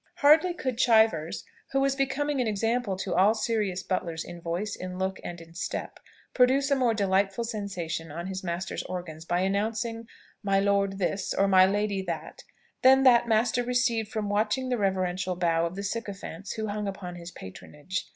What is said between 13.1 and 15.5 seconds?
master received from watching the reverential